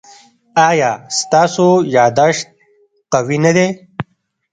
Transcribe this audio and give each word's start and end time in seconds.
ایا 0.69 0.91
ستاسو 1.19 1.67
یادښت 1.95 2.47
قوي 3.13 3.37
نه 3.45 3.51
دی؟ 3.55 3.67